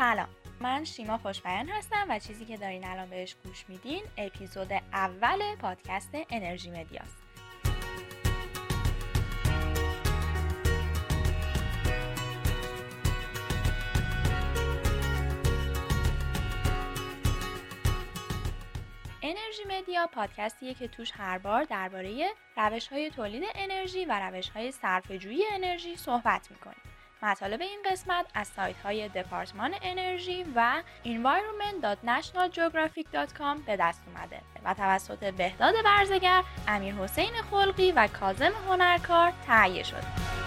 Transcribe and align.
سلام 0.00 0.28
من 0.60 0.84
شیما 0.84 1.18
خوشبیان 1.18 1.68
هستم 1.68 2.06
و 2.08 2.18
چیزی 2.18 2.44
که 2.44 2.56
دارین 2.56 2.84
الان 2.84 3.10
بهش 3.10 3.36
گوش 3.44 3.64
میدین 3.68 4.02
اپیزود 4.16 4.72
اول 4.92 5.54
پادکست 5.54 6.10
انرژی 6.30 6.70
مدیاست 6.70 7.16
انرژی 19.22 19.62
مدیا 19.68 20.06
پادکستیه 20.06 20.74
که 20.74 20.88
توش 20.88 21.12
هر 21.14 21.38
بار 21.38 21.64
درباره 21.64 22.30
روش 22.56 22.88
های 22.88 23.10
تولید 23.10 23.44
انرژی 23.54 24.04
و 24.04 24.20
روش 24.20 24.48
های 24.48 24.72
صرفه‌جویی 24.72 25.44
انرژی 25.52 25.96
صحبت 25.96 26.50
می‌کنیم. 26.50 26.89
مطالب 27.22 27.60
این 27.60 27.78
قسمت 27.90 28.26
از 28.34 28.48
سایت 28.48 28.76
های 28.76 29.08
دپارتمان 29.08 29.74
انرژی 29.82 30.44
و 30.54 30.82
environment.nationalgeographic.com 31.04 33.58
به 33.66 33.76
دست 33.76 34.02
اومده 34.06 34.40
و 34.64 34.74
توسط 34.74 35.34
بهداد 35.34 35.74
برزگر، 35.84 36.42
امیر 36.68 36.94
حسین 36.94 37.32
خلقی 37.50 37.92
و 37.92 38.08
کازم 38.20 38.52
هنرکار 38.68 39.32
تهیه 39.46 39.82
شده. 39.82 40.39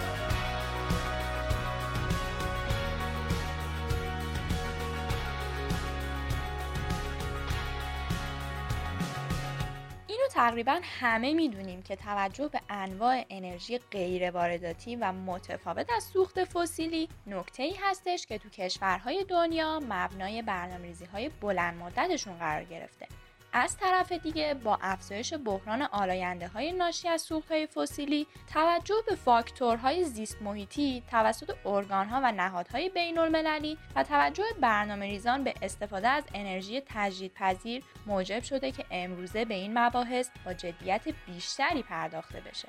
تقریبا 10.34 10.80
همه 10.84 11.34
می‌دونیم 11.34 11.82
که 11.82 11.96
توجه 11.96 12.48
به 12.48 12.62
انواع 12.70 13.26
انرژی 13.30 13.78
غیر 13.78 14.32
وارداتی 14.32 14.96
و 14.96 15.12
متفاوت 15.12 15.90
از 15.96 16.04
سوخت 16.04 16.44
فسیلی 16.44 17.10
نکته 17.28 17.64
ای 17.64 17.76
هستش 17.82 18.26
که 18.26 18.38
تو 18.38 18.50
کشورهای 18.50 19.24
دنیا 19.24 19.80
مبنای 19.90 20.42
برنامه‌ریزی 20.42 21.06
های 21.06 21.30
بلند 21.30 21.78
مدتشون 21.78 22.38
قرار 22.38 22.64
گرفته. 22.64 23.08
از 23.54 23.78
طرف 23.78 24.12
دیگه 24.12 24.54
با 24.54 24.80
افزایش 24.82 25.34
بحران 25.46 25.82
آلاینده 25.82 26.48
های 26.48 26.72
ناشی 26.72 27.10
از 27.10 27.22
سوخت 27.22 27.52
های 27.52 27.68
فسیلی 27.68 28.28
توجه 28.54 28.96
به 29.08 29.16
فاکتورهای 29.16 30.04
زیست 30.04 30.42
محیطی 30.42 31.04
توسط 31.12 31.56
ارگان 31.66 32.08
ها 32.08 32.22
و 32.24 32.32
نهادهای 32.32 32.90
بین 32.90 33.18
المللی 33.18 33.78
و 33.96 34.04
توجه 34.04 34.44
برنامه 34.62 35.06
ریزان 35.06 35.44
به 35.44 35.54
استفاده 35.62 36.08
از 36.08 36.24
انرژی 36.34 36.82
تجدیدپذیر 36.86 37.84
موجب 38.06 38.44
شده 38.44 38.72
که 38.72 38.86
امروزه 38.92 39.46
به 39.46 39.54
این 39.54 39.80
مباحث 39.80 40.30
با 40.46 40.54
جدیت 40.54 41.02
بیشتری 41.26 41.84
پرداخته 41.84 42.42
بشه. 42.42 42.68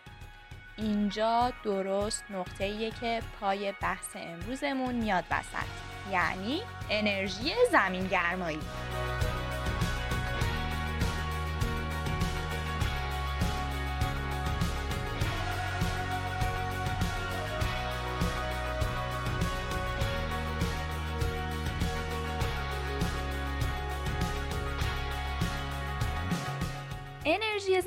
اینجا 0.76 1.52
درست 1.64 2.24
نقطه 2.30 2.64
ایه 2.64 2.90
که 2.90 3.22
پای 3.40 3.72
بحث 3.80 4.16
امروزمون 4.16 4.94
میاد 4.94 5.24
وسط. 5.30 5.66
یعنی 6.12 6.60
انرژی 6.90 7.52
زمین 7.72 8.06
گرمایی 8.06 8.60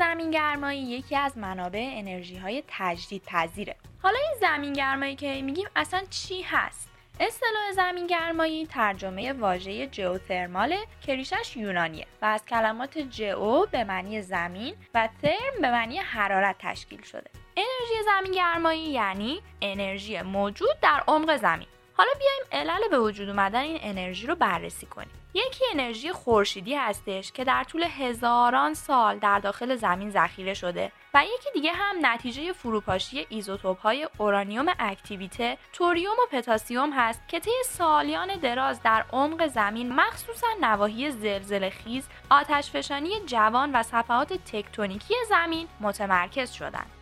زمین 0.07 0.31
گرمایی 0.31 0.81
یکی 0.81 1.15
از 1.15 1.37
منابع 1.37 1.89
انرژی 1.93 2.37
های 2.37 2.63
تجدید 2.67 3.23
پذیره 3.25 3.75
حالا 4.03 4.19
این 4.19 4.39
زمین 4.41 4.73
گرمایی 4.73 5.15
که 5.15 5.41
میگیم 5.41 5.67
اصلا 5.75 6.03
چی 6.09 6.41
هست؟ 6.41 6.89
اصطلاح 7.19 7.71
زمین 7.75 8.07
گرمایی 8.07 8.65
ترجمه 8.65 9.33
واژه 9.33 9.87
جئوترماله 9.87 10.77
که 11.01 11.15
ریشش 11.15 11.57
یونانیه 11.57 12.05
و 12.21 12.25
از 12.25 12.45
کلمات 12.45 12.97
جئو 12.97 13.65
به 13.65 13.83
معنی 13.83 14.21
زمین 14.21 14.75
و 14.93 15.09
ترم 15.21 15.61
به 15.61 15.71
معنی 15.71 15.97
حرارت 15.97 16.55
تشکیل 16.59 17.01
شده. 17.01 17.29
انرژی 17.57 18.03
زمین 18.05 18.31
گرمایی 18.31 18.89
یعنی 18.89 19.41
انرژی 19.61 20.21
موجود 20.21 20.79
در 20.81 21.03
عمق 21.07 21.37
زمین. 21.37 21.67
حالا 21.93 22.09
بیایم 22.19 22.69
علل 22.69 22.87
به 22.91 22.99
وجود 22.99 23.29
اومدن 23.29 23.61
این 23.61 23.79
انرژی 23.81 24.27
رو 24.27 24.35
بررسی 24.35 24.85
کنیم. 24.85 25.09
یکی 25.37 25.65
انرژی 25.73 26.11
خورشیدی 26.11 26.75
هستش 26.75 27.31
که 27.31 27.43
در 27.43 27.63
طول 27.63 27.83
هزاران 27.83 28.73
سال 28.73 29.19
در 29.19 29.39
داخل 29.39 29.75
زمین 29.75 30.09
ذخیره 30.09 30.53
شده 30.53 30.91
و 31.13 31.23
یکی 31.23 31.49
دیگه 31.53 31.71
هم 31.71 31.95
نتیجه 32.01 32.53
فروپاشی 32.53 33.25
ایزوتوپ 33.29 33.79
های 33.79 34.07
اورانیوم 34.17 34.65
اکتیویته، 34.79 35.57
توریوم 35.73 36.13
و 36.13 36.37
پتاسیوم 36.37 36.93
هست 36.93 37.27
که 37.27 37.39
طی 37.39 37.51
سالیان 37.65 38.35
دراز 38.35 38.81
در 38.83 39.05
عمق 39.13 39.47
زمین 39.47 39.95
مخصوصا 39.95 40.47
نواحی 40.61 41.11
زلزله 41.11 41.69
خیز، 41.69 42.07
آتشفشانی 42.29 43.11
جوان 43.25 43.71
و 43.75 43.83
صفحات 43.83 44.33
تکتونیکی 44.33 45.13
زمین 45.29 45.67
متمرکز 45.81 46.51
شدند. 46.51 46.96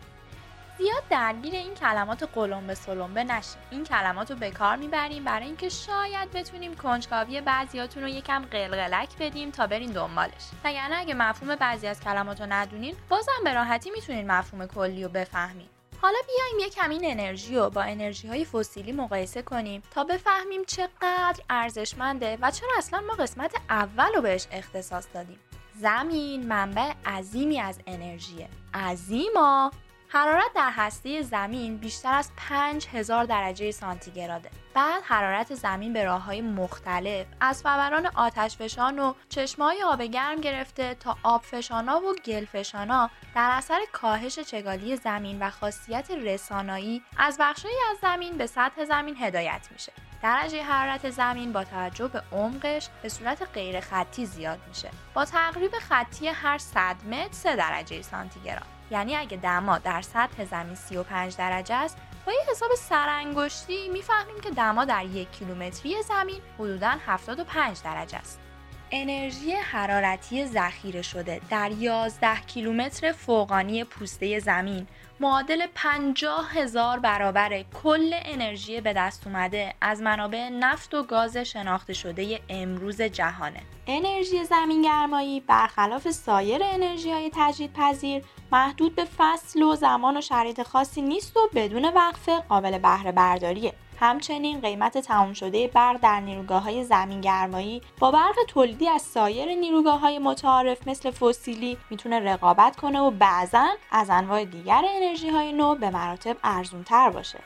زیاد 0.78 1.03
درگیر 1.09 1.53
این 1.53 1.74
کلمات 1.74 2.24
قلم 2.24 2.68
به 2.68 2.74
سلمبه 2.75 3.24
نشیم. 3.24 3.62
این 3.72 3.84
کلمات 3.84 4.31
رو 4.31 4.38
به 4.38 4.52
کار 4.52 4.75
می‌بریم 4.75 5.24
برای 5.24 5.46
اینکه 5.46 5.69
شاید 5.69 6.31
بتونیم 6.31 6.75
کنجکاوی 6.75 7.41
بعضیاتون 7.41 8.03
رو 8.03 8.09
یکم 8.09 8.46
قلقلک 8.46 9.09
بدیم 9.19 9.52
تا 9.52 9.68
برین 9.68 9.91
دنبالش. 9.91 10.50
وگرنه 10.63 10.96
اگه 10.96 11.13
مفهوم 11.13 11.56
بعضی 11.56 11.88
از 11.88 12.00
کلمات 12.00 12.41
رو 12.41 12.47
ندونین 12.50 12.96
بازم 13.09 13.44
به 13.44 13.53
راحتی 13.53 13.91
می‌تونین 13.91 14.31
مفهوم 14.31 14.66
کلی 14.66 15.03
رو 15.03 15.09
بفهمین. 15.09 15.68
حالا 16.02 16.18
بیایم 16.28 16.68
یکم 16.68 16.90
این 16.90 17.02
انرژی 17.03 17.56
رو 17.56 17.69
با 17.69 17.81
انرژی 17.81 18.28
های 18.28 18.46
فسیلی 18.46 18.92
مقایسه 18.92 19.42
کنیم 19.42 19.81
تا 19.92 20.03
بفهمیم 20.03 20.63
چقدر 20.63 21.44
ارزشمنده 21.50 22.38
و 22.42 22.52
چرا 22.52 22.69
اصلا 22.78 23.00
ما 23.00 23.13
قسمت 23.13 23.56
اول 23.69 24.13
رو 24.16 24.22
بهش 24.22 24.47
اختصاص 24.52 25.07
دادیم. 25.13 25.40
زمین 25.75 26.47
منبع 26.47 26.94
عظیمی 27.06 27.59
از 27.59 27.80
انرژیه. 27.88 28.50
عظیما! 28.74 29.72
حرارت 30.15 30.53
در 30.55 30.71
هسته 30.71 31.21
زمین 31.21 31.77
بیشتر 31.77 32.13
از 32.13 32.31
5000 32.37 33.25
درجه 33.25 33.71
سانتیگراده. 33.71 34.49
بعد 34.73 35.03
حرارت 35.03 35.55
زمین 35.55 35.93
به 35.93 36.03
راه 36.03 36.21
های 36.21 36.41
مختلف 36.41 37.25
از 37.41 37.63
فوران 37.63 38.05
آتشفشان 38.05 38.99
و 38.99 39.13
چشمهای 39.29 39.83
آب 39.83 40.01
گرم 40.01 40.41
گرفته 40.41 40.95
تا 40.95 41.17
آبفشانا 41.23 42.01
و 42.01 42.15
گلفشانا 42.25 43.09
در 43.35 43.49
اثر 43.53 43.79
کاهش 43.91 44.39
چگالی 44.39 44.95
زمین 44.95 45.39
و 45.39 45.49
خاصیت 45.49 46.11
رسانایی 46.11 47.01
از 47.17 47.37
بخشهایی 47.39 47.77
از 47.91 47.97
زمین 48.01 48.37
به 48.37 48.47
سطح 48.47 48.85
زمین 48.85 49.15
هدایت 49.19 49.67
میشه. 49.71 49.91
درجه 50.23 50.63
حرارت 50.63 51.09
زمین 51.09 51.53
با 51.53 51.63
توجه 51.63 52.07
به 52.07 52.23
عمقش 52.31 52.89
به 53.01 53.09
صورت 53.09 53.47
غیر 53.53 53.79
خطی 53.79 54.25
زیاد 54.25 54.59
میشه. 54.67 54.89
با 55.13 55.25
تقریب 55.25 55.71
خطی 55.71 56.27
هر 56.27 56.57
100 56.57 56.95
متر 57.05 57.31
3 57.31 57.55
درجه 57.55 58.01
سانتیگراد. 58.01 58.75
یعنی 58.91 59.16
اگه 59.16 59.38
دما 59.38 59.78
در 59.78 60.01
سطح 60.01 60.46
زمین 60.46 60.75
35 60.75 61.35
درجه 61.35 61.75
است 61.75 61.97
با 62.25 62.31
یه 62.31 62.40
حساب 62.51 62.69
سرانگشتی 62.75 63.90
می‌فهمیم 63.90 64.41
که 64.44 64.51
دما 64.51 64.85
در 64.85 65.06
یک 65.06 65.31
کیلومتری 65.31 66.03
زمین 66.03 66.41
حدوداً 66.59 66.91
75 67.07 67.81
درجه 67.84 68.18
است. 68.18 68.44
انرژی 68.91 69.51
حرارتی 69.51 70.46
ذخیره 70.46 71.01
شده 71.01 71.41
در 71.50 71.72
11 71.72 72.35
کیلومتر 72.35 73.12
فوقانی 73.12 73.84
پوسته 73.84 74.40
زمین 74.40 74.88
معادل 75.19 75.68
50 75.75 76.53
هزار 76.53 77.00
برابر 77.00 77.63
کل 77.84 78.13
انرژی 78.25 78.81
به 78.81 78.94
دست 78.94 79.27
اومده 79.27 79.74
از 79.81 80.01
منابع 80.01 80.50
نفت 80.50 80.94
و 80.94 81.04
گاز 81.04 81.38
شناخته 81.38 81.94
شده 81.94 82.39
امروز 82.50 83.01
جهانه. 83.01 83.62
انرژی 83.88 84.44
زمین 84.44 84.81
گرمایی 84.81 85.39
برخلاف 85.39 86.12
سایر 86.12 86.62
انرژی 86.63 87.12
های 87.12 87.31
تجدید 87.36 87.74
پذیر 87.74 88.24
محدود 88.51 88.95
به 88.95 89.06
فصل 89.06 89.62
و 89.62 89.75
زمان 89.75 90.18
و 90.18 90.21
شرایط 90.21 90.63
خاصی 90.63 91.01
نیست 91.01 91.38
و 91.38 91.50
بدون 91.56 91.86
وقفه 91.86 92.39
قابل 92.39 92.77
بهره 92.77 93.12
برداریه. 93.12 93.74
همچنین 94.00 94.62
قیمت 94.62 94.97
تمام 94.97 95.33
شده 95.33 95.68
برق 95.68 95.97
در 95.97 96.19
نیروگاه 96.19 96.63
های 96.63 96.83
زمین 96.83 97.21
گرمایی 97.21 97.81
با 98.00 98.12
برق 98.12 98.36
تولیدی 98.47 98.89
از 98.89 99.01
سایر 99.01 99.56
نیروگاه 99.56 100.00
های 100.00 100.19
متعارف 100.19 100.88
مثل 100.88 101.12
فسیلی 101.12 101.77
می‌تونه 101.89 102.19
رقابت 102.19 102.75
کنه 102.75 103.00
و 103.00 103.12
بعضا 103.12 103.68
از 103.92 104.09
انواع 104.09 104.45
دیگر 104.45 104.83
انرژی 104.95 105.30
های 105.30 105.53
نو 105.53 105.75
به 105.75 105.89
مراتب 105.89 106.38
ارزون 106.44 106.83
تر 106.83 107.09
باشه. 107.09 107.39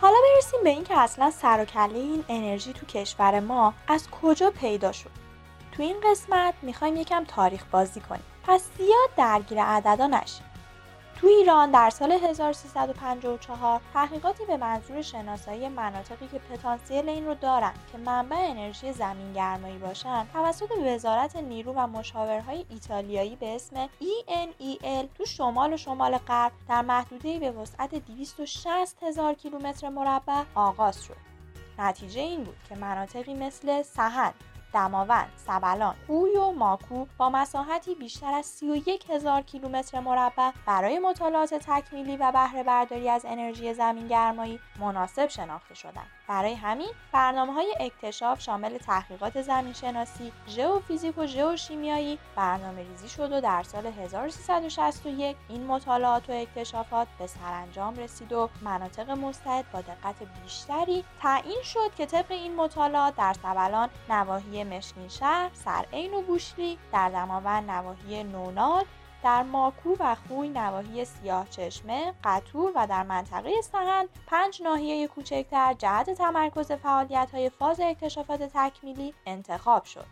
حالا 0.00 0.16
برسیم 0.34 0.60
به 0.64 0.70
اینکه 0.70 0.98
اصلا 0.98 1.30
سر 1.30 1.62
و 1.62 1.64
کله 1.64 1.98
این 1.98 2.24
انرژی 2.28 2.72
تو 2.72 2.86
کشور 2.86 3.40
ما 3.40 3.74
از 3.88 4.10
کجا 4.10 4.50
پیدا 4.50 4.92
شد. 4.92 5.10
تو 5.72 5.82
این 5.82 5.96
قسمت 6.10 6.54
می‌خوایم 6.62 6.96
یکم 6.96 7.24
تاریخ 7.24 7.64
بازی 7.70 8.00
کنیم. 8.00 8.24
پس 8.46 8.64
زیاد 8.78 9.10
درگیر 9.16 9.62
عددا 9.62 10.06
نشیم. 10.06 10.44
تو 11.20 11.26
ایران 11.26 11.70
در 11.70 11.90
سال 11.90 12.12
1354 12.12 13.80
تحقیقاتی 13.94 14.44
به 14.44 14.56
منظور 14.56 15.02
شناسایی 15.02 15.68
مناطقی 15.68 16.28
که 16.28 16.38
پتانسیل 16.38 17.08
این 17.08 17.26
رو 17.26 17.34
دارن 17.34 17.72
که 17.92 17.98
منبع 17.98 18.36
انرژی 18.38 18.92
زمین 18.92 19.32
گرمایی 19.32 19.78
باشن 19.78 20.26
توسط 20.32 20.70
وزارت 20.86 21.36
نیرو 21.36 21.72
و 21.72 21.86
مشاورهای 21.86 22.64
ایتالیایی 22.70 23.36
به 23.36 23.54
اسم 23.54 23.86
ENEL 23.86 25.06
تو 25.18 25.24
شمال 25.24 25.72
و 25.72 25.76
شمال 25.76 26.18
غرب 26.18 26.52
در 26.68 26.82
محدوده 26.82 27.38
به 27.38 27.50
وسعت 27.50 27.94
260 27.94 29.02
هزار 29.02 29.34
کیلومتر 29.34 29.88
مربع 29.88 30.42
آغاز 30.54 31.04
شد. 31.04 31.16
نتیجه 31.78 32.20
این 32.20 32.44
بود 32.44 32.56
که 32.68 32.74
مناطقی 32.74 33.34
مثل 33.34 33.82
سهند 33.82 34.34
دماوند، 34.74 35.32
سبلان، 35.36 35.94
خوی 36.06 36.36
و 36.36 36.52
ماکو 36.52 37.06
با 37.18 37.30
مساحتی 37.30 37.94
بیشتر 37.94 38.34
از 38.34 38.46
31 38.46 39.10
هزار 39.10 39.42
کیلومتر 39.42 40.00
مربع 40.00 40.50
برای 40.66 40.98
مطالعات 40.98 41.54
تکمیلی 41.54 42.16
و 42.16 42.32
بهره 42.32 42.62
برداری 42.62 43.08
از 43.08 43.24
انرژی 43.24 43.74
زمین 43.74 44.08
گرمایی 44.08 44.60
مناسب 44.80 45.28
شناخته 45.28 45.74
شدند. 45.74 46.06
برای 46.28 46.54
همین 46.54 46.88
برنامه 47.12 47.52
های 47.52 47.74
اکتشاف 47.80 48.40
شامل 48.40 48.78
تحقیقات 48.78 49.42
زمین 49.42 49.72
شناسی، 49.72 50.32
ژئوفیزیک 50.48 51.18
و 51.18 51.26
ژئوشیمیایی 51.26 52.18
برنامه 52.36 52.82
ریزی 52.82 53.08
شد 53.08 53.32
و 53.32 53.40
در 53.40 53.62
سال 53.62 53.86
1361 53.86 55.36
این 55.48 55.66
مطالعات 55.66 56.30
و 56.30 56.32
اکتشافات 56.32 57.08
به 57.18 57.26
سرانجام 57.26 57.96
رسید 57.96 58.32
و 58.32 58.48
مناطق 58.62 59.10
مستعد 59.10 59.64
با 59.72 59.80
دقت 59.80 60.14
بیشتری 60.42 61.04
تعیین 61.22 61.62
شد 61.62 61.94
که 61.96 62.06
طبق 62.06 62.32
این 62.32 62.56
مطالعات 62.56 63.16
در 63.16 63.32
سبلان 63.32 63.88
نواحی 64.08 64.57
مشکین 64.64 65.08
شهر، 65.08 65.50
سرعین 65.54 66.14
و 66.14 66.22
بوشلی، 66.22 66.78
در 66.92 67.08
دماوند 67.08 67.70
نواحی 67.70 68.24
نونال 68.24 68.84
در 69.22 69.42
ماکو 69.42 69.96
و 70.00 70.14
خوی 70.14 70.48
نواحی 70.48 71.04
سیاه 71.04 71.48
چشمه، 71.48 72.14
قطور 72.24 72.72
و 72.74 72.86
در 72.86 73.02
منطقه 73.02 73.62
سهند 73.62 74.08
پنج 74.26 74.62
ناحیه 74.62 75.06
کوچکتر 75.08 75.74
جهت 75.78 76.10
تمرکز 76.10 76.72
فعالیت 76.72 77.28
های 77.32 77.50
فاز 77.50 77.80
اکتشافات 77.80 78.42
تکمیلی 78.54 79.14
انتخاب 79.26 79.84
شد. 79.84 80.06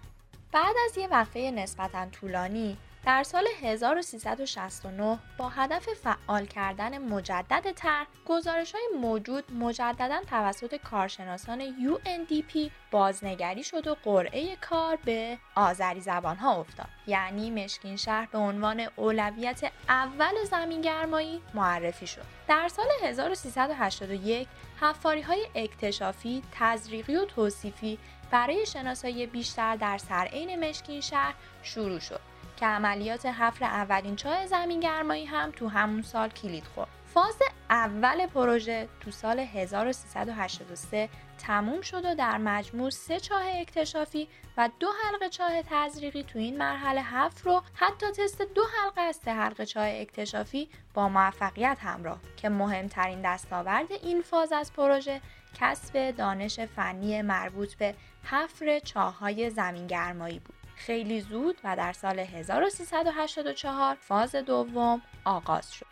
بعد 0.53 0.77
از 0.87 0.99
یه 0.99 1.09
وقفه 1.09 1.41
نسبتا 1.41 2.07
طولانی 2.07 2.77
در 3.07 3.23
سال 3.23 3.45
1369 3.63 5.19
با 5.39 5.49
هدف 5.49 5.89
فعال 5.89 6.47
کردن 6.47 6.99
مجدد 6.99 7.73
طرح 7.73 8.07
گزارش 8.27 8.73
های 8.73 8.89
موجود 9.01 9.45
مجددا 9.53 10.21
توسط 10.31 10.75
کارشناسان 10.75 11.61
UNDP 11.61 12.71
بازنگری 12.91 13.63
شد 13.63 13.87
و 13.87 13.97
قرعه 14.05 14.57
کار 14.57 14.99
به 15.05 15.39
آذری 15.55 16.01
زبان 16.01 16.37
ها 16.37 16.61
افتاد. 16.61 16.87
یعنی 17.07 17.51
مشکین 17.51 17.97
شهر 17.97 18.29
به 18.33 18.39
عنوان 18.39 18.87
اولویت 18.97 19.73
اول 19.89 20.45
زمینگرمایی 20.51 21.43
معرفی 21.55 22.07
شد. 22.07 22.25
در 22.49 22.69
سال 22.69 22.87
1381 23.03 24.49
حفاری 24.81 25.21
های 25.21 25.47
اکتشافی، 25.55 26.43
تزریقی 26.53 27.17
و 27.17 27.25
توصیفی 27.25 27.99
برای 28.31 28.67
شناسایی 28.67 29.27
بیشتر 29.27 29.77
در 29.77 29.99
سرعین 29.99 30.69
مشکین 30.69 31.01
شهر 31.01 31.35
شروع 31.63 31.99
شد. 31.99 32.36
که 32.57 32.67
عملیات 32.67 33.27
حفر 33.27 33.65
اولین 33.65 34.17
چاه 34.17 34.47
زمین 34.47 34.81
گرمایی 34.81 35.25
هم 35.25 35.51
تو 35.51 35.69
همون 35.69 36.03
سال 36.03 36.29
کلید 36.29 36.65
خورد. 36.65 36.89
فاز 37.15 37.39
اول 37.71 38.27
پروژه 38.27 38.89
تو 39.01 39.11
سال 39.11 39.39
1383 39.41 41.09
تموم 41.39 41.81
شد 41.81 42.05
و 42.05 42.15
در 42.15 42.39
مجموع 42.39 42.91
سه 42.91 43.21
چاه 43.21 43.43
اکتشافی 43.55 44.29
و 44.57 44.71
دو 44.81 44.89
حلقه 45.05 45.29
چاه 45.29 45.63
تزریقی 45.63 46.23
تو 46.23 46.39
این 46.39 46.59
مرحله 46.59 47.03
حفر 47.03 47.51
رو 47.51 47.63
حتی 47.75 48.07
تست 48.07 48.43
دو 48.43 48.63
حلقه 48.63 49.01
از 49.01 49.17
سه 49.17 49.33
حلقه 49.33 49.67
چاه 49.67 49.87
اکتشافی 49.87 50.69
با 50.95 51.09
موفقیت 51.09 51.79
همراه 51.81 52.21
که 52.37 52.49
مهمترین 52.49 53.23
دستاورد 53.23 53.93
این 53.93 54.23
فاز 54.23 54.53
از 54.53 54.73
پروژه 54.73 55.21
کسب 55.61 56.11
دانش 56.11 56.61
فنی 56.61 57.23
مربوط 57.23 57.75
به 57.75 57.95
حفر 58.25 58.79
چاهای 58.79 59.51
زمین 59.51 59.87
گرمایی 59.87 60.39
بود. 60.39 60.56
خیلی 60.77 61.21
زود 61.21 61.59
و 61.65 61.77
در 61.77 61.93
سال 61.93 62.19
1384 62.19 63.97
فاز 64.01 64.35
دوم 64.35 65.03
آغاز 65.25 65.73
شد. 65.73 65.87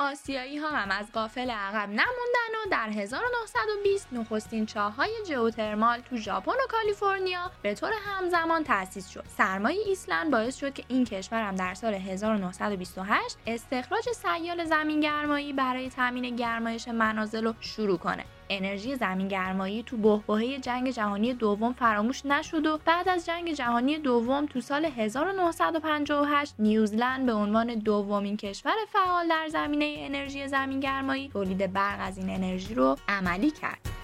آسیایی 0.00 0.58
ها 0.58 0.68
هم 0.68 0.90
از 0.90 1.12
قافل 1.12 1.50
عقب 1.50 1.88
نموندن 1.88 2.54
و 2.66 2.70
در 2.70 2.88
1920 2.88 4.08
نخستین 4.12 4.66
چاهای 4.66 5.10
جئوترمال 5.26 6.00
تو 6.00 6.16
ژاپن 6.16 6.52
و 6.52 6.66
کالیفرنیا 6.68 7.50
به 7.62 7.74
طور 7.74 7.92
همزمان 8.06 8.64
تأسیس 8.64 9.08
شد. 9.08 9.24
سرمایه 9.36 9.80
ایسلند 9.86 10.30
باعث 10.30 10.56
شد 10.56 10.74
که 10.74 10.84
این 10.88 11.04
کشور 11.04 11.42
هم 11.42 11.54
در 11.54 11.74
سال 11.74 11.94
1928 11.94 13.36
استخراج 13.46 14.08
سیال 14.08 14.64
زمین 14.64 15.00
گرمایی 15.00 15.52
برای 15.52 15.90
تامین 15.90 16.36
گرمایش 16.36 16.88
منازل 16.88 17.44
رو 17.44 17.54
شروع 17.60 17.98
کنه. 17.98 18.24
انرژی 18.50 18.96
زمین 18.96 19.28
گرمایی 19.28 19.82
تو 19.82 19.96
بحبوحه 19.96 20.58
جنگ 20.58 20.90
جهانی 20.90 21.34
دوم 21.34 21.72
فراموش 21.72 22.26
نشد 22.26 22.66
و 22.66 22.78
بعد 22.84 23.08
از 23.08 23.26
جنگ 23.26 23.52
جهانی 23.52 23.98
دوم 23.98 24.46
تو 24.46 24.60
سال 24.60 24.84
1958 24.84 26.54
نیوزلند 26.58 27.26
به 27.26 27.32
عنوان 27.32 27.74
دومین 27.74 28.36
کشور 28.36 28.74
فعال 28.92 29.28
در 29.28 29.48
زمینه 29.48 29.94
انرژی 29.98 30.48
زمین 30.48 30.80
گرمایی 30.80 31.28
تولید 31.28 31.72
برق 31.72 31.98
از 32.00 32.18
این 32.18 32.30
انرژی 32.30 32.74
رو 32.74 32.96
عملی 33.08 33.50
کرد. 33.50 33.97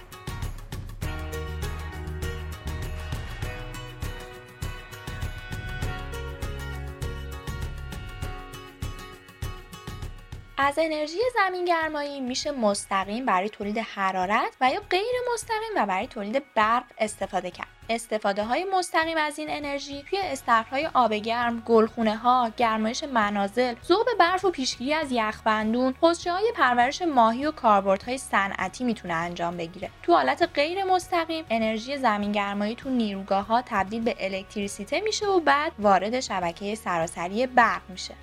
از 10.57 10.75
انرژی 10.77 11.17
زمین 11.33 11.65
گرمایی 11.65 12.21
میشه 12.21 12.51
مستقیم 12.51 13.25
برای 13.25 13.49
تولید 13.49 13.77
حرارت 13.77 14.55
و 14.61 14.71
یا 14.71 14.81
غیر 14.89 15.13
مستقیم 15.33 15.69
و 15.77 15.85
برای 15.85 16.07
تولید 16.07 16.43
برق 16.55 16.83
استفاده 16.97 17.51
کرد. 17.51 17.67
استفاده 17.89 18.43
های 18.43 18.65
مستقیم 18.73 19.17
از 19.17 19.39
این 19.39 19.47
انرژی 19.49 20.03
توی 20.09 20.19
استخرهای 20.19 20.89
آب 20.93 21.13
گرم، 21.13 21.63
گلخونه 21.65 22.17
ها، 22.17 22.51
گرمایش 22.57 23.03
منازل، 23.03 23.75
ذوب 23.85 24.07
برف 24.19 24.45
و 24.45 24.51
پیشگیری 24.51 24.93
از 24.93 25.11
یخبندون، 25.11 25.95
حوزچه 26.01 26.31
های 26.31 26.53
پرورش 26.55 27.01
ماهی 27.01 27.45
و 27.45 27.51
کاربردهای 27.51 28.17
صنعتی 28.17 28.83
می‌تونه 28.83 29.13
انجام 29.13 29.57
بگیره. 29.57 29.89
تو 30.03 30.13
حالت 30.13 30.49
غیر 30.53 30.83
مستقیم 30.83 31.45
انرژی 31.49 31.97
زمین 31.97 32.31
گرمایی 32.31 32.75
تو 32.75 32.89
نیروگاه 32.89 33.45
ها 33.45 33.63
تبدیل 33.65 34.03
به 34.03 34.15
الکتریسیته 34.19 35.01
میشه 35.01 35.27
و 35.27 35.39
بعد 35.39 35.71
وارد 35.79 36.19
شبکه 36.19 36.75
سراسری 36.75 37.47
برق 37.47 37.81
میشه. 37.89 38.15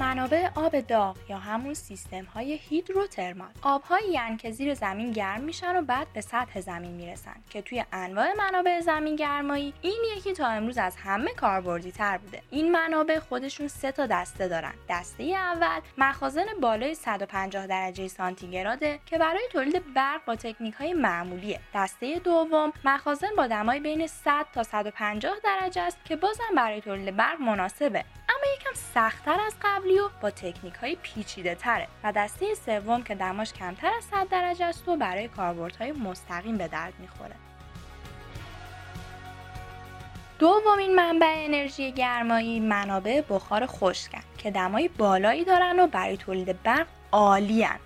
منابع 0.00 0.48
آب 0.54 0.80
داغ 0.80 1.16
یا 1.28 1.38
همون 1.38 1.74
سیستم 1.74 2.24
های 2.24 2.52
هیدروترمال 2.52 3.48
آبهایی 3.62 4.10
یعنی 4.10 4.36
که 4.36 4.50
زیر 4.50 4.74
زمین 4.74 5.12
گرم 5.12 5.40
میشن 5.40 5.76
و 5.76 5.82
بعد 5.82 6.06
به 6.14 6.20
سطح 6.20 6.60
زمین 6.60 6.90
می‌رسن 6.90 7.36
که 7.50 7.62
توی 7.62 7.84
انواع 7.92 8.32
منابع 8.38 8.80
زمین 8.80 9.16
گرمایی 9.16 9.74
این 9.82 10.02
یکی 10.16 10.32
تا 10.32 10.46
امروز 10.46 10.78
از 10.78 10.96
همه 10.96 11.30
کاربردی 11.30 11.92
تر 11.92 12.18
بوده. 12.18 12.42
این 12.50 12.72
منابع 12.72 13.18
خودشون 13.18 13.68
سه 13.68 13.92
تا 13.92 14.06
دسته 14.06 14.48
دارن. 14.48 14.74
دسته 14.88 15.24
اول 15.24 15.80
مخازن 15.98 16.46
بالای 16.60 16.94
150 16.94 17.66
درجه 17.66 18.08
سانتیگراده 18.08 18.98
که 19.06 19.18
برای 19.18 19.48
تولید 19.52 19.94
برق 19.94 20.24
با 20.24 20.36
تکنیک 20.36 20.74
های 20.74 20.92
معمولیه. 20.92 21.60
دسته 21.74 22.18
دوم 22.18 22.72
مخازن 22.84 23.30
با 23.36 23.46
دمای 23.46 23.80
بین 23.80 24.06
100 24.06 24.46
تا 24.54 24.62
150 24.62 25.36
درجه 25.44 25.82
است 25.82 25.98
که 26.04 26.16
بازم 26.16 26.54
برای 26.56 26.80
تولید 26.80 27.16
برق 27.16 27.40
مناسبه. 27.40 28.04
یکم 28.56 28.70
سختتر 28.94 29.40
از 29.46 29.54
قبلی 29.62 29.98
و 29.98 30.08
با 30.20 30.30
تکنیک 30.30 30.74
های 30.74 30.96
پیچیده 31.02 31.54
تره 31.54 31.88
و 32.04 32.12
دسته 32.12 32.54
سوم 32.54 33.02
که 33.02 33.14
دماش 33.14 33.52
کمتر 33.52 33.90
از 33.96 34.04
100 34.04 34.28
درجه 34.28 34.64
است 34.64 34.88
و 34.88 34.96
برای 34.96 35.28
کاربردهای 35.28 35.92
مستقیم 35.92 36.56
به 36.56 36.68
درد 36.68 36.92
می‌خوره. 36.98 37.34
دومین 40.38 40.94
منبع 40.94 41.34
انرژی 41.36 41.92
گرمایی 41.92 42.60
منابع 42.60 43.22
بخار 43.28 43.66
خشکن 43.66 44.22
که 44.38 44.50
دمای 44.50 44.88
بالایی 44.88 45.44
دارن 45.44 45.80
و 45.80 45.86
برای 45.86 46.16
تولید 46.16 46.62
برق 46.62 46.86
عالیان 47.12 47.78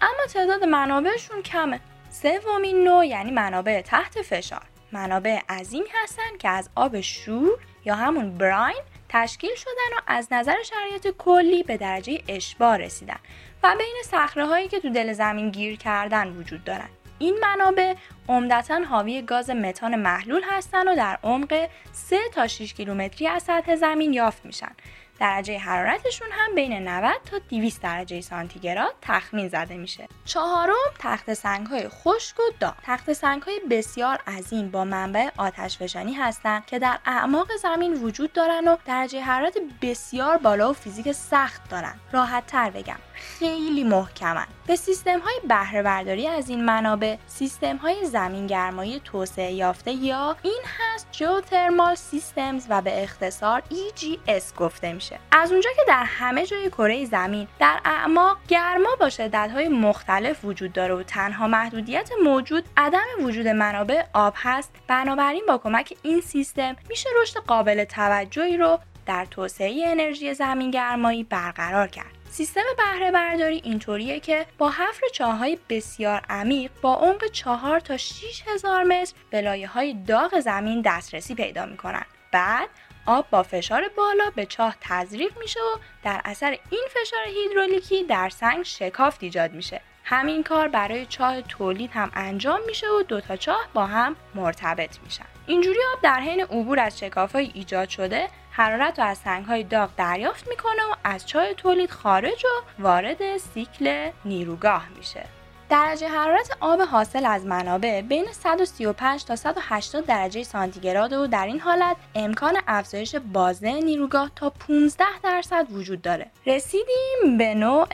اما 0.00 0.26
تعداد 0.32 0.64
منابعشون 0.64 1.42
کمه. 1.42 1.80
سومین 2.10 2.84
نوع 2.84 3.06
یعنی 3.06 3.30
منابع 3.30 3.80
تحت 3.80 4.22
فشار. 4.22 4.62
منابع 4.92 5.40
عظیم 5.48 5.84
هستن 6.02 6.36
که 6.38 6.48
از 6.48 6.70
آب 6.74 7.00
شور 7.00 7.58
یا 7.84 7.94
همون 7.94 8.38
براین 8.38 8.82
تشکیل 9.08 9.54
شدن 9.56 9.96
و 9.96 10.00
از 10.06 10.28
نظر 10.30 10.62
شرایط 10.62 11.16
کلی 11.18 11.62
به 11.62 11.76
درجه 11.76 12.22
اشباع 12.28 12.76
رسیدن 12.76 13.18
و 13.62 13.74
بین 13.78 14.02
صخره 14.04 14.46
هایی 14.46 14.68
که 14.68 14.80
تو 14.80 14.90
دل 14.90 15.12
زمین 15.12 15.50
گیر 15.50 15.76
کردن 15.76 16.28
وجود 16.28 16.64
دارند. 16.64 16.90
این 17.18 17.38
منابع 17.42 17.94
عمدتا 18.28 18.80
حاوی 18.84 19.22
گاز 19.22 19.50
متان 19.50 19.96
محلول 19.96 20.42
هستند 20.50 20.86
و 20.86 20.94
در 20.94 21.18
عمق 21.22 21.68
3 21.92 22.16
تا 22.34 22.46
6 22.46 22.74
کیلومتری 22.74 23.26
از 23.26 23.42
سطح 23.42 23.76
زمین 23.76 24.12
یافت 24.12 24.46
میشن. 24.46 24.72
درجه 25.20 25.58
حرارتشون 25.58 26.28
هم 26.30 26.54
بین 26.54 26.88
90 26.88 27.12
تا 27.30 27.38
200 27.38 27.82
درجه 27.82 28.20
سانتیگراد 28.20 28.94
تخمین 29.02 29.48
زده 29.48 29.76
میشه. 29.76 30.08
چهارم 30.24 30.74
تخت 30.98 31.34
سنگ 31.34 31.66
های 31.66 31.88
خشک 31.88 32.40
و 32.40 32.42
داغ 32.60 32.74
تخت 32.82 33.12
سنگ 33.12 33.42
های 33.42 33.60
بسیار 33.70 34.18
عظیم 34.26 34.70
با 34.70 34.84
منبع 34.84 35.28
آتش 35.36 35.78
فشانی 35.78 36.12
هستند 36.12 36.66
که 36.66 36.78
در 36.78 36.98
اعماق 37.06 37.56
زمین 37.62 37.94
وجود 37.94 38.32
دارن 38.32 38.68
و 38.68 38.76
درجه 38.86 39.20
حرارت 39.20 39.58
بسیار 39.82 40.36
بالا 40.36 40.70
و 40.70 40.72
فیزیک 40.72 41.12
سخت 41.12 41.70
دارن. 41.70 41.94
راحت 42.12 42.46
تر 42.46 42.70
بگم 42.70 42.98
خیلی 43.14 43.84
محکمن. 43.84 44.46
به 44.66 44.76
سیستم 44.76 45.18
های 45.18 45.40
بهره 45.48 45.82
برداری 45.82 46.26
از 46.26 46.48
این 46.48 46.64
منابع 46.64 47.16
سیستم 47.26 47.76
های 47.76 48.06
زمین 48.06 48.46
گرمایی 48.46 49.00
توسعه 49.04 49.52
یافته 49.52 49.92
یا 49.92 50.36
این 50.42 50.62
هست 50.78 51.08
جیوترمال 51.10 51.94
سیستمز 51.94 52.66
و 52.68 52.82
به 52.82 53.02
اختصار 53.02 53.62
EGS 53.70 54.54
گفته 54.56 54.92
میشه. 54.92 55.07
از 55.32 55.52
اونجا 55.52 55.70
که 55.76 55.82
در 55.88 56.04
همه 56.04 56.46
جای 56.46 56.70
کره 56.70 57.04
زمین 57.04 57.48
در 57.58 57.80
اعماق 57.84 58.38
گرما 58.48 58.96
با 59.00 59.08
شدت 59.08 59.50
های 59.54 59.68
مختلف 59.68 60.44
وجود 60.44 60.72
داره 60.72 60.94
و 60.94 61.02
تنها 61.02 61.48
محدودیت 61.48 62.10
موجود 62.24 62.64
عدم 62.76 63.06
وجود 63.20 63.48
منابع 63.48 64.02
آب 64.12 64.34
هست. 64.36 64.70
بنابراین 64.86 65.42
با 65.48 65.58
کمک 65.58 65.96
این 66.02 66.20
سیستم 66.20 66.76
میشه 66.88 67.10
رشد 67.22 67.36
قابل 67.36 67.84
توجهی 67.84 68.56
رو 68.56 68.78
در 69.06 69.24
توسعه 69.24 69.84
انرژی 69.86 70.34
زمین 70.34 70.70
گرمایی 70.70 71.24
برقرار 71.24 71.86
کرد. 71.86 72.18
سیستم 72.30 72.60
بهره 72.76 73.10
برداری 73.10 73.60
اینطوریه 73.64 74.20
که 74.20 74.46
با 74.58 74.70
حفر 74.70 75.08
چاهای 75.14 75.58
بسیار 75.68 76.22
عمیق 76.30 76.70
با 76.82 76.94
عمق 76.94 77.26
4 77.26 77.80
تا 77.80 77.96
6 77.96 78.42
هزار 78.46 78.82
متر 78.82 79.14
به 79.30 79.40
لایه 79.40 79.68
های 79.68 79.94
داغ 79.94 80.40
زمین 80.40 80.82
دسترسی 80.84 81.34
پیدا 81.34 81.66
می‌کنن. 81.66 82.04
بعد 82.32 82.68
آب 83.08 83.26
با 83.30 83.42
فشار 83.42 83.90
بالا 83.96 84.30
به 84.34 84.46
چاه 84.46 84.76
تزریق 84.80 85.38
میشه 85.38 85.60
و 85.60 85.78
در 86.04 86.20
اثر 86.24 86.58
این 86.70 86.84
فشار 86.90 87.20
هیدرولیکی 87.26 88.04
در 88.04 88.28
سنگ 88.28 88.62
شکافت 88.62 89.22
ایجاد 89.22 89.52
میشه. 89.52 89.80
همین 90.04 90.42
کار 90.42 90.68
برای 90.68 91.06
چاه 91.06 91.42
تولید 91.42 91.90
هم 91.90 92.10
انجام 92.14 92.60
میشه 92.66 92.86
و 92.88 93.02
دوتا 93.02 93.36
چاه 93.36 93.68
با 93.74 93.86
هم 93.86 94.16
مرتبط 94.34 94.98
میشن. 95.04 95.24
اینجوری 95.46 95.78
آب 95.94 96.02
در 96.02 96.20
حین 96.20 96.40
عبور 96.40 96.80
از 96.80 96.98
شکافهای 96.98 97.50
ایجاد 97.54 97.88
شده 97.88 98.28
حرارت 98.50 98.98
رو 98.98 99.04
از 99.04 99.20
های 99.48 99.64
داغ 99.64 99.90
دریافت 99.96 100.48
می‌کنه 100.48 100.82
و 100.92 100.94
از 101.04 101.26
چای 101.26 101.54
تولید 101.54 101.90
خارج 101.90 102.44
و 102.44 102.82
وارد 102.82 103.36
سیکل 103.36 104.10
نیروگاه 104.24 104.88
میشه. 104.96 105.37
درجه 105.70 106.08
حرارت 106.08 106.56
آب 106.60 106.80
حاصل 106.80 107.26
از 107.26 107.46
منابع 107.46 108.00
بین 108.00 108.24
135 108.32 109.24
تا 109.24 109.36
180 109.36 110.06
درجه 110.06 110.42
سانتیگراد 110.42 111.12
و 111.12 111.26
در 111.26 111.46
این 111.46 111.60
حالت 111.60 111.96
امکان 112.14 112.56
افزایش 112.66 113.16
بازه 113.16 113.72
نیروگاه 113.72 114.30
تا 114.36 114.50
15 114.50 115.04
درصد 115.22 115.66
وجود 115.72 116.02
داره. 116.02 116.26
رسیدیم 116.46 117.38
به 117.38 117.54
نوع 117.54 117.88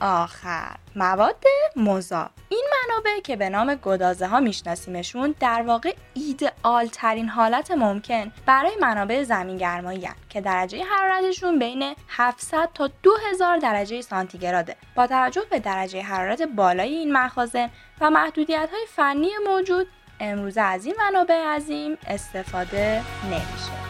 آخر 0.00 0.76
مواد 0.96 1.44
مذاب 1.76 2.30
این 2.48 2.64
منابع 2.88 3.20
که 3.20 3.36
به 3.36 3.48
نام 3.48 3.74
گدازه 3.74 4.26
ها 4.26 4.40
میشناسیمشون 4.40 5.34
در 5.40 5.62
واقع 5.62 5.94
ایدئال 6.14 6.86
ترین 6.86 7.28
حالت 7.28 7.70
ممکن 7.70 8.32
برای 8.46 8.72
منابع 8.80 9.22
زمین 9.22 9.56
گرمایی 9.56 10.08
که 10.28 10.40
درجه 10.40 10.84
حرارتشون 10.84 11.58
بین 11.58 11.94
700 12.08 12.68
تا 12.74 12.90
2000 13.02 13.58
درجه 13.58 14.00
سانتیگراده. 14.00 14.76
با 14.94 15.06
توجه 15.06 15.42
به 15.50 15.58
درجه 15.58 16.02
حرارت 16.02 16.42
بالای 16.42 16.94
این 16.94 17.12
مخازن 17.12 17.70
و 18.00 18.10
محدودیت 18.10 18.68
های 18.72 18.86
فنی 18.88 19.30
موجود 19.46 19.86
امروزه 20.20 20.60
از 20.60 20.86
این 20.86 20.94
منابع 20.98 21.44
عظیم 21.44 21.98
استفاده 22.06 23.02
نمیشه. 23.24 23.89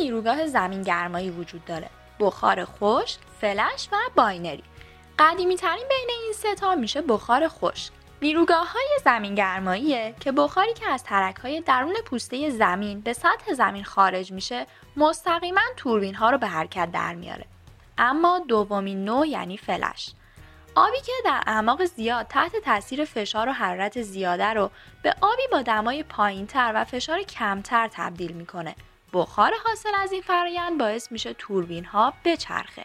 نیروگاه 0.00 0.46
زمین 0.46 0.82
گرمایی 0.82 1.30
وجود 1.30 1.64
داره. 1.64 1.90
بخار 2.20 2.64
خشک، 2.64 3.18
فلش 3.40 3.88
و 3.92 3.96
binary. 4.16 4.62
قدیمی 5.18 5.56
ترین 5.56 5.84
بین 5.88 6.08
این 6.24 6.32
سه 6.32 6.54
تا 6.54 6.74
میشه 6.74 7.02
بخار 7.02 7.48
خشک. 7.48 7.92
نیروگاه 8.22 8.72
های 8.72 8.88
زمین 9.04 9.34
گرماییه 9.34 10.14
که 10.20 10.32
بخاری 10.32 10.74
که 10.74 10.88
از 10.88 11.04
ترک 11.04 11.36
های 11.36 11.60
درون 11.60 11.94
پوسته 12.06 12.50
زمین 12.50 13.00
به 13.00 13.12
سطح 13.12 13.52
زمین 13.52 13.84
خارج 13.84 14.32
میشه 14.32 14.66
مستقیما 14.96 15.60
توربین 15.76 16.14
ها 16.14 16.30
رو 16.30 16.38
به 16.38 16.46
حرکت 16.46 16.92
در 16.92 17.14
میاره. 17.14 17.44
اما 17.98 18.38
دومین 18.48 19.04
نوع 19.04 19.28
یعنی 19.28 19.56
فلش. 19.56 20.12
آبی 20.74 21.00
که 21.00 21.12
در 21.24 21.42
اعماق 21.46 21.84
زیاد 21.84 22.26
تحت 22.26 22.56
تاثیر 22.56 23.04
فشار 23.04 23.48
و 23.48 23.52
حرارت 23.52 24.02
زیاده 24.02 24.46
رو 24.46 24.70
به 25.02 25.14
آبی 25.20 25.42
با 25.52 25.62
دمای 25.62 26.02
پایینتر 26.02 26.72
و 26.74 26.84
فشار 26.84 27.22
کمتر 27.22 27.88
تبدیل 27.92 28.32
می‌کنه. 28.32 28.74
بخار 29.12 29.52
حاصل 29.64 29.90
از 30.02 30.12
این 30.12 30.22
فرایند 30.22 30.78
باعث 30.78 31.12
میشه 31.12 31.34
توربین 31.34 31.84
ها 31.84 32.12
بچرخه. 32.24 32.84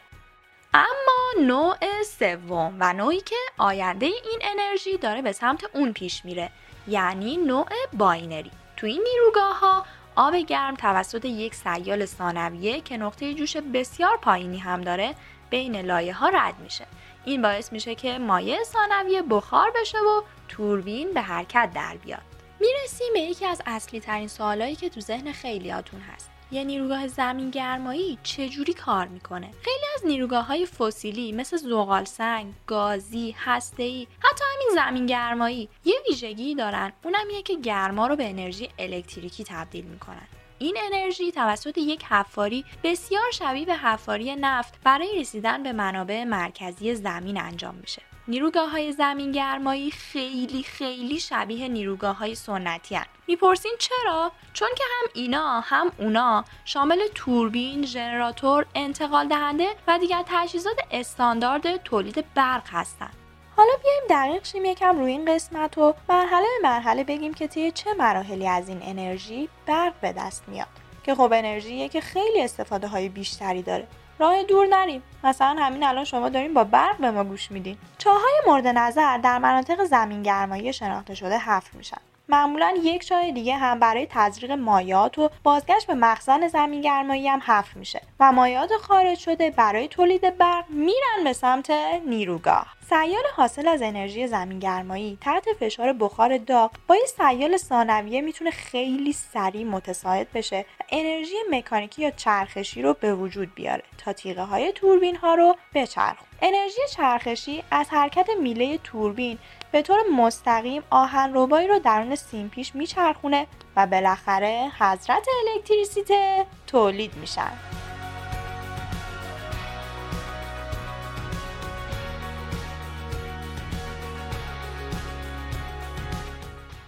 اما 0.74 1.46
نوع 1.48 2.04
سوم 2.04 2.78
و 2.80 2.94
نوعی 2.94 3.22
که 3.22 3.36
آینده 3.58 4.06
این 4.06 4.40
انرژی 4.42 4.98
داره 4.98 5.22
به 5.22 5.32
سمت 5.32 5.64
اون 5.74 5.94
پیش 5.94 6.26
میره 6.26 6.50
یعنی 6.88 7.38
نوع 7.38 7.70
binary. 7.94 8.52
تو 8.78 8.88
این 8.88 9.04
نیروگاه 9.14 9.60
ها 9.60 9.86
آب 10.16 10.36
گرم 10.36 10.76
توسط 10.76 11.26
یک 11.26 11.56
سیال 11.56 12.06
ثانویه 12.06 12.82
که 12.82 12.98
نقطه 12.98 13.34
جوش 13.34 13.58
بسیار 13.58 14.18
پایینی 14.18 14.58
هم 14.58 14.82
داره 14.82 15.16
بین 15.50 15.82
لایه 15.82 16.14
ها 16.14 16.30
رد 16.30 16.60
میشه. 16.60 16.86
این 17.26 17.42
باعث 17.42 17.72
میشه 17.72 17.96
که 17.96 18.20
مایع 18.20 18.64
ثانویه 18.64 19.22
بخار 19.22 19.72
بشه 19.82 19.98
و 19.98 20.22
توربین 20.48 21.14
به 21.14 21.22
حرکت 21.22 21.72
در 21.76 21.98
بیاد. 21.98 22.35
می‌رسیم 22.60 23.14
به 23.14 23.20
یکی 23.20 23.46
از 23.46 23.62
اصلی 23.66 24.00
ترین 24.00 24.28
سوالایی 24.28 24.76
که 24.76 24.90
تو 24.90 25.02
ذهن 25.02 25.32
خیلیاتون 25.32 26.00
هست. 26.00 26.32
یه 26.52 26.64
نیروگاه 26.64 27.08
زمین 27.08 27.50
گرمایی 27.50 28.18
چجوری 28.24 28.74
کار 28.74 29.08
می‌کنه؟ 29.08 29.52
خیلی 29.62 29.86
از 29.96 30.06
نیروگاه 30.06 30.46
های 30.46 30.66
فسیلی 30.66 31.32
مثل 31.32 31.58
زغال 31.58 32.06
سنگ 32.06 32.54
گازی 32.68 33.36
هسته‌ای 33.38 34.08
حتی 34.20 34.44
همین 34.54 34.70
زمین 34.76 35.06
گرمایی 35.06 35.70
یه 35.86 35.96
ویژگی 36.10 36.56
دارن. 36.56 36.94
اونم 37.04 37.28
اینه 37.30 37.42
که 37.42 37.56
گرما 37.56 38.08
رو 38.08 38.16
به 38.16 38.30
انرژی 38.30 38.70
الکتریکی 38.80 39.44
تبدیل 39.44 39.86
می‌کنن. 39.86 40.28
این 40.60 40.78
انرژی 40.92 41.32
توسط 41.32 41.78
یک 41.78 42.04
حفاری 42.04 42.66
بسیار 42.84 43.32
شبیه 43.32 43.66
به 43.66 43.76
حفاری 43.76 44.36
نفت 44.36 44.74
برای 44.84 45.20
رسیدن 45.20 45.64
به 45.64 45.72
منابع 45.72 46.24
مرکزی 46.24 46.96
زمین 46.96 47.42
انجام 47.42 47.76
میشه. 47.76 48.02
نیروگاه 48.28 48.70
های 48.70 48.92
زمین 48.92 49.32
گرمایی 49.32 49.92
خیلی 49.92 50.64
خیلی 50.64 51.20
شبیه 51.20 51.68
نیروگاه 51.68 52.18
های 52.18 52.36
سنتی 52.36 52.96
هن. 52.96 53.06
می‌پرسین 53.28 53.76
چرا؟ 53.80 54.32
چون 54.54 54.68
که 54.78 54.84
هم 54.84 55.10
اینا 55.14 55.60
هم 55.60 55.92
اونا 55.98 56.46
شامل 56.66 57.08
توربین، 57.16 57.86
ژنراتور، 57.86 58.66
انتقال 58.76 59.28
دهنده 59.28 59.68
و 59.88 60.00
دیگر 60.00 60.24
تجهیزات 60.26 60.78
استاندارد 60.92 61.78
تولید 61.78 62.26
برق 62.36 62.64
هستند. 62.68 63.14
حالا 63.58 63.72
بیایم 63.84 64.04
دقیق 64.10 64.46
شیم 64.46 64.66
یکم 64.66 65.00
روی 65.00 65.12
این 65.12 65.36
قسمت 65.36 65.78
و 65.78 65.94
مرحله 66.10 66.46
به 66.62 66.70
مرحله 66.70 67.04
بگیم 67.04 67.34
که 67.34 67.48
طی 67.48 67.72
چه 67.72 67.94
مراحلی 67.94 68.48
از 68.48 68.70
این 68.70 68.80
انرژی 68.82 69.50
برق 69.66 69.94
به 70.02 70.14
دست 70.14 70.44
میاد 70.48 70.68
که 71.04 71.16
خب 71.16 71.34
انرژیه 71.34 71.90
که 71.90 72.02
خیلی 72.02 72.42
استفاده 72.42 72.88
های 72.88 73.10
بیشتری 73.10 73.62
داره 73.62 73.88
راه 74.20 74.44
دور 74.44 74.68
نریم. 74.68 75.04
مثلا 75.24 75.56
همین 75.60 75.84
الان 75.84 76.04
شما 76.04 76.30
داریم 76.30 76.54
با 76.54 76.64
برق 76.64 76.98
به 76.98 77.12
ما 77.12 77.24
گوش 77.24 77.52
میدین. 77.52 77.78
چاهای 77.98 78.42
مورد 78.48 78.68
نظر 78.68 79.18
در 79.18 79.38
مناطق 79.38 79.84
زمین 79.84 80.24
گرمایی 80.24 80.74
شناخته 80.74 81.16
شده 81.16 81.38
حفر 81.38 81.78
میشن. 81.78 82.02
معمولا 82.30 82.74
یک 82.84 83.06
چاه 83.06 83.32
دیگه 83.32 83.56
هم 83.56 83.80
برای 83.80 84.08
تزریق 84.10 84.52
مایات 84.52 85.20
و 85.20 85.30
بازگشت 85.44 85.88
به 85.88 85.94
مخزن 85.94 86.48
زمین 86.48 86.82
گرمایی 86.82 87.28
هم 87.28 87.40
حفر 87.46 87.80
میشه 87.80 88.02
و 88.20 88.32
مایات 88.32 88.70
خارج 88.82 89.18
شده 89.18 89.50
برای 89.50 89.88
تولید 89.88 90.38
برق 90.38 90.66
میرن 90.70 91.24
به 91.24 91.34
سمت 91.34 91.72
نیروگاه. 92.08 92.76
سیال 92.90 93.24
حاصل 93.36 93.68
از 93.68 93.82
انرژی 93.82 94.28
زمین 94.28 94.60
گرمایی 94.60 95.18
تحت 95.22 95.46
فشار 95.60 95.94
بخار 95.94 96.38
داغ 96.38 96.72
با 96.88 96.96
این 96.96 97.08
سیال 97.18 97.58
ثانویه 97.58 98.22
می‌تونه 98.22 98.52
خیلی 98.52 99.14
سریع 99.14 99.66
متساعد 99.66 100.32
بشه 100.34 100.66
و 100.80 100.84
انرژی 100.90 101.36
مکانیکی 101.52 102.02
یا 102.02 102.12
چرخشی 102.12 102.82
رو 102.82 102.94
به 102.94 103.16
وجود 103.16 103.56
بیاره 103.56 103.84
تا 103.98 104.14
تیغه 104.14 104.42
های 104.42 104.72
توربین 104.72 105.16
ها 105.16 105.36
رو 105.36 105.56
بچرخون 105.74 106.28
انرژی 106.42 106.82
چرخشی 106.96 107.64
از 107.72 107.90
حرکت 107.90 108.30
میله 108.42 108.78
توربین 108.78 109.38
به 109.72 109.82
طور 109.82 110.00
مستقیم 110.18 110.84
آهن 110.90 111.34
روبایی 111.34 111.68
رو 111.68 111.80
درون 111.80 112.16
سیمپیش 112.16 112.76
میچرخونه 112.76 113.48
و 113.76 113.88
بالاخره 113.88 114.72
حضرت 114.80 115.28
الکتریسیته 115.56 116.46
تولید 116.68 117.16
میشن 117.16 117.52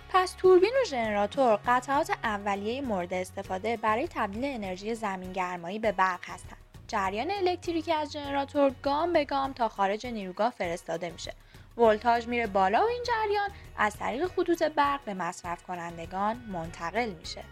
پس 0.10 0.34
توربین 0.38 0.74
و 0.81 0.86
ژنراتور 0.86 1.60
قطعات 1.67 2.12
اولیه 2.24 2.81
مورد 2.81 3.13
استفاده 3.13 3.77
برای 3.77 4.07
تبدیل 4.07 4.46
انرژی 4.46 4.96
زمین 4.96 5.34
گرمایی 5.34 5.79
به 5.79 5.91
برق 5.91 6.19
هستند. 6.24 6.57
جریان 6.88 7.31
الکتریکی 7.31 7.93
از 7.93 8.13
ژنراتور 8.13 8.72
گام 8.84 9.13
به 9.13 9.25
گام 9.25 9.53
تا 9.53 9.69
خارج 9.69 10.07
نیروگاه 10.07 10.50
فرستاده 10.50 11.10
میشه. 11.10 11.34
ولتاژ 11.77 12.27
میره 12.27 12.48
بالا 12.48 12.81
و 12.84 12.88
این 12.88 13.03
جریان 13.03 13.50
از 13.77 13.98
طریق 13.98 14.27
خطوط 14.27 14.63
برق 14.63 15.01
به 15.05 15.13
مصرف 15.13 15.63
کنندگان 15.63 16.36
منتقل 16.48 17.10
میشه. 17.10 17.43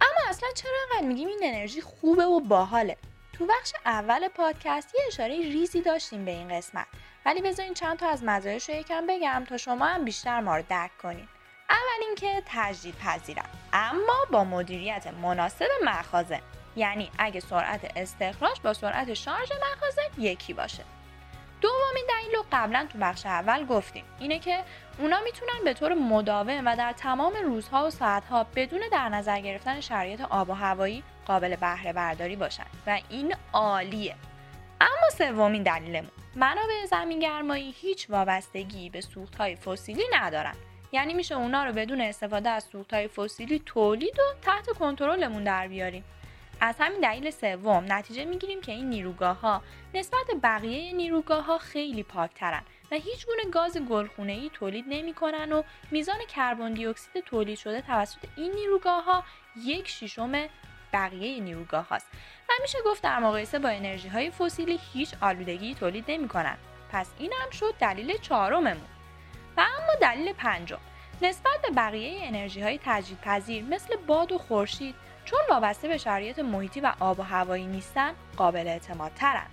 اما 0.00 0.28
اصلا 0.30 0.48
چرا 0.54 0.72
انقدر 0.90 1.08
میگیم 1.08 1.28
این 1.28 1.40
انرژی 1.42 1.80
خوبه 1.80 2.24
و 2.24 2.40
باحاله؟ 2.40 2.96
تو 3.32 3.46
بخش 3.46 3.72
اول 3.84 4.28
پادکست 4.28 4.94
یه 4.94 5.00
اشاره 5.06 5.34
ریزی 5.34 5.80
داشتیم 5.80 6.24
به 6.24 6.30
این 6.30 6.48
قسمت. 6.48 6.86
ولی 7.26 7.42
بذارین 7.42 7.74
چند 7.74 7.98
تا 7.98 8.08
از 8.08 8.24
مزایاش 8.24 8.68
رو 8.68 8.74
یکم 8.74 9.06
بگم 9.06 9.44
تا 9.48 9.56
شما 9.56 9.86
هم 9.86 10.04
بیشتر 10.04 10.40
ما 10.40 10.56
رو 10.56 10.62
درک 10.68 10.98
کنین. 10.98 11.28
اول 11.70 12.06
اینکه 12.06 12.42
تجدید 12.46 12.94
پذیرم. 12.94 13.48
اما 13.72 14.26
با 14.32 14.44
مدیریت 14.44 15.06
مناسب 15.06 15.68
مخازن 15.84 16.40
یعنی 16.76 17.10
اگه 17.18 17.40
سرعت 17.40 17.92
استخراج 17.96 18.60
با 18.60 18.72
سرعت 18.72 19.14
شارژ 19.14 19.52
مخازن 19.52 20.22
یکی 20.22 20.52
باشه. 20.52 20.84
دومین 21.60 22.04
دلیل 22.08 22.36
رو 22.36 22.44
قبلا 22.52 22.86
تو 22.92 22.98
بخش 22.98 23.26
اول 23.26 23.66
گفتیم. 23.66 24.04
اینه 24.20 24.38
که 24.38 24.64
اونا 24.98 25.20
می‌تونن 25.24 25.64
به 25.64 25.74
طور 25.74 25.94
مداوم 25.94 26.62
و 26.66 26.76
در 26.76 26.92
تمام 26.92 27.32
روزها 27.44 27.86
و 27.86 27.90
ساعتها 27.90 28.46
بدون 28.56 28.80
در 28.92 29.08
نظر 29.08 29.40
گرفتن 29.40 29.80
شرایط 29.80 30.20
آب 30.20 30.50
و 30.50 30.52
هوایی 30.52 31.02
قابل 31.26 31.56
بهره 31.56 31.92
برداری 31.92 32.36
باشن. 32.36 32.66
و 32.86 33.00
این 33.08 33.34
عالیه. 33.52 34.14
اما 34.80 35.10
سومین 35.18 35.62
دلیلمون. 35.62 36.10
منابع 36.36 36.86
زمینگرمایی 36.90 37.74
هیچ 37.80 38.10
وابستگی 38.10 38.90
به 38.90 39.00
سوختهای 39.00 39.56
فسیلی 39.56 40.04
ندارن. 40.12 40.54
یعنی 40.92 41.14
میشه 41.14 41.34
اونا 41.34 41.64
رو 41.64 41.72
بدون 41.72 42.00
استفاده 42.00 42.50
از 42.50 42.64
سوختهای 42.72 43.08
فسیلی 43.08 43.62
تولید 43.66 44.18
و 44.18 44.22
تحت 44.42 44.66
کنترلمون 44.78 45.44
در 45.44 45.68
بیاریم. 45.68 46.04
از 46.60 46.74
همین 46.78 47.00
دلیل 47.00 47.30
سوم 47.30 47.84
نتیجه 47.88 48.24
می‌گیریم 48.24 48.60
که 48.60 48.72
این 48.72 48.88
نیروگاه 48.88 49.40
ها 49.40 49.62
نسبت 49.94 50.26
بقیه 50.42 50.92
نیروگاه 50.92 51.44
ها 51.44 51.58
خیلی 51.58 52.02
پاکترن 52.02 52.62
و 52.90 52.94
هیچ 52.94 53.26
گونه 53.26 53.50
گاز 53.50 53.76
گلخونه 53.76 54.32
ای 54.32 54.50
تولید 54.54 54.84
نمی‌کنن 54.88 55.52
و 55.52 55.62
میزان 55.90 56.18
کربن 56.28 56.72
دی 56.72 56.86
اکسید 56.86 57.24
تولید 57.24 57.58
شده 57.58 57.80
توسط 57.80 58.18
این 58.36 58.52
نیروگاه 58.52 59.04
ها 59.04 59.24
یک 59.64 59.88
ششم 59.88 60.32
بقیه 60.92 61.40
نیروگاه 61.40 61.88
هاست. 61.88 62.06
و 62.48 62.52
میشه 62.62 62.78
گفت 62.86 63.02
در 63.02 63.18
مقایسه 63.18 63.58
با 63.58 63.68
انرژی 63.68 64.08
های 64.08 64.30
فسیلی 64.30 64.80
هیچ 64.92 65.14
آلودگی 65.20 65.74
تولید 65.74 66.04
نمی‌کنن. 66.08 66.56
پس 66.92 67.10
این 67.18 67.32
هم 67.42 67.50
شد 67.50 67.74
دلیل 67.80 68.16
چهارممون. 68.16 68.88
و 69.56 69.60
اما 69.60 69.94
دلیل 70.00 70.32
پنجم. 70.32 70.78
نسبت 71.22 71.62
به 71.62 71.70
بقیه 71.70 72.20
انرژی 72.22 72.60
های 72.60 72.80
تجدیدپذیر 72.84 73.64
مثل 73.64 73.96
باد 73.96 74.32
و 74.32 74.38
خورشید 74.38 74.94
چون 75.26 75.38
وابسته 75.50 75.88
به 75.88 75.98
شرایط 75.98 76.38
محیطی 76.38 76.80
و 76.80 76.92
آب 77.00 77.20
و 77.20 77.22
هوایی 77.22 77.66
نیستن 77.66 78.12
قابل 78.36 78.68
اعتماد 78.68 79.12
ترن. 79.14 79.46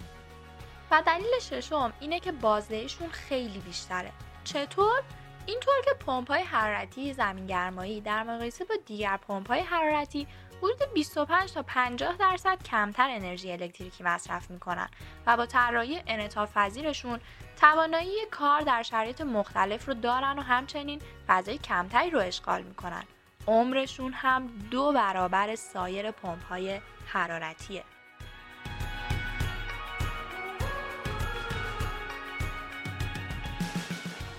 و 0.91 1.03
دلیل 1.05 1.39
ششم 1.41 1.93
اینه 1.99 2.19
که 2.19 2.31
بازدهیشون 2.31 3.09
خیلی 3.09 3.59
بیشتره. 3.59 4.11
چطور؟ 4.43 5.03
اینطور 5.45 5.73
که 5.85 5.93
پمپ 6.05 6.31
های 6.31 6.41
حرارتی 6.41 7.13
زمینگرمایی 7.13 8.01
در 8.01 8.23
مقایسه 8.23 8.65
با 8.65 8.75
دیگر 8.85 9.17
پمپ 9.17 9.47
های 9.47 9.59
حرارتی 9.59 10.27
حدود 10.57 10.93
25 10.93 11.51
تا 11.51 11.63
50 11.63 12.17
درصد 12.17 12.63
کمتر 12.63 13.09
انرژی 13.09 13.51
الکتریکی 13.51 14.03
مصرف 14.03 14.49
می‌کنن 14.49 14.89
و 15.27 15.37
با 15.37 15.45
طراحی 15.45 16.01
انعطاف 16.07 16.57
پذیرشون 16.57 17.19
توانایی 17.61 18.15
کار 18.31 18.61
در 18.61 18.83
شرایط 18.83 19.21
مختلف 19.21 19.87
رو 19.87 19.93
دارن 19.93 20.39
و 20.39 20.41
همچنین 20.41 21.01
فضای 21.27 21.57
کمتری 21.57 22.09
رو 22.09 22.19
اشغال 22.19 22.61
می‌کنن 22.61 23.03
عمرشون 23.47 24.13
هم 24.13 24.47
دو 24.71 24.91
برابر 24.91 25.55
سایر 25.55 26.11
پمپ 26.11 26.43
های 26.45 26.79
حرارتیه. 27.07 27.83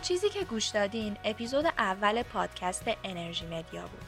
چیزی 0.03 0.29
که 0.29 0.45
گوش 0.45 0.67
دادین 0.69 1.17
اپیزود 1.25 1.67
اول 1.67 2.23
پادکست 2.23 2.85
انرژی 3.05 3.47
مدیا 3.47 3.83
بود. 3.83 4.05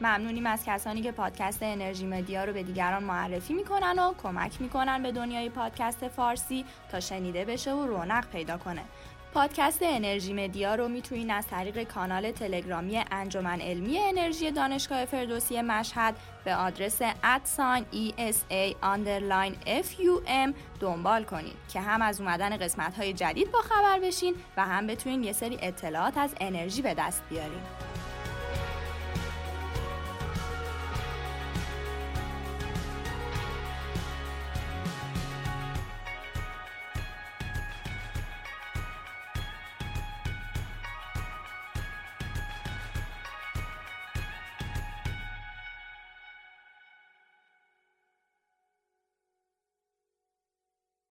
ممنونیم 0.00 0.46
از 0.46 0.64
کسانی 0.64 1.02
که 1.02 1.12
پادکست 1.12 1.62
انرژی 1.62 2.06
مدیا 2.06 2.44
رو 2.44 2.52
به 2.52 2.62
دیگران 2.62 3.04
معرفی 3.04 3.54
می‌کنن 3.54 3.98
و 3.98 4.14
کمک 4.22 4.60
می‌کنن 4.60 5.02
به 5.02 5.12
دنیای 5.12 5.48
پادکست 5.48 6.08
فارسی 6.08 6.64
تا 6.90 7.00
شنیده 7.00 7.44
بشه 7.44 7.72
و 7.72 7.86
رونق 7.86 8.28
پیدا 8.28 8.58
کنه. 8.58 8.82
پادکست 9.34 9.78
انرژی 9.82 10.32
مدیا 10.32 10.74
رو 10.74 10.88
می‌تونین 10.88 11.30
از 11.30 11.46
طریق 11.46 11.82
کانال 11.82 12.32
تلگرامی 12.32 13.04
انجمن 13.10 13.60
علمی 13.60 13.98
انرژی 13.98 14.50
دانشگاه 14.50 15.04
فردوسی 15.04 15.62
مشهد 15.62 16.16
به 16.44 16.54
آدرس 16.54 16.98
ادساین 17.24 17.84
ESA 17.92 18.74
FUM 19.66 20.54
دنبال 20.80 21.24
کنید 21.24 21.56
که 21.72 21.80
هم 21.80 22.02
از 22.02 22.20
اومدن 22.20 22.56
قسمت 22.56 22.96
های 22.96 23.12
جدید 23.12 23.50
با 23.50 23.58
خبر 23.60 23.98
بشین 23.98 24.34
و 24.56 24.64
هم 24.64 24.86
بتونین 24.86 25.24
یه 25.24 25.32
سری 25.32 25.58
اطلاعات 25.62 26.18
از 26.18 26.34
انرژی 26.40 26.82
به 26.82 26.94
دست 26.94 27.22
بیارین. 27.30 27.87